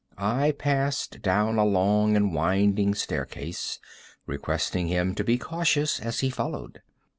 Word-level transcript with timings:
I 0.17 0.53
passed 0.53 1.21
down 1.21 1.59
a 1.59 1.63
long 1.63 2.15
and 2.15 2.33
winding 2.33 2.95
staircase, 2.95 3.77
requesting 4.25 4.87
him 4.87 5.13
to 5.13 5.23
be 5.23 5.37
cautious 5.37 5.99
as 5.99 6.21
he 6.21 6.31
followed. 6.31 6.81